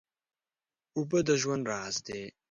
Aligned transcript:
اوبه 0.97 1.19
د 1.27 1.29
ژوند 1.41 1.63
راز 1.71 1.95
دی. 2.07 2.21